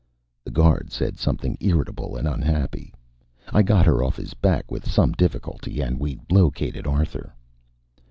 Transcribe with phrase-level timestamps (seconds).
[0.43, 2.91] The guard said something irritable and unhappy.
[3.49, 7.35] I got her off his back with some difficulty, and we located Arthur.